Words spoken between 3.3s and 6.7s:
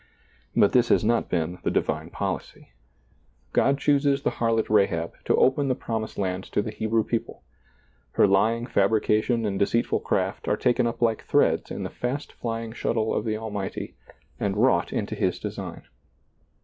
God chooses the harlot Rahab to open the promised land to